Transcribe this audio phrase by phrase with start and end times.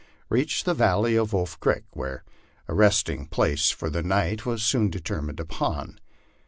[0.29, 2.23] reached the valley of Wolf creek, where
[2.67, 5.99] a resting place for the night was soon determined upon.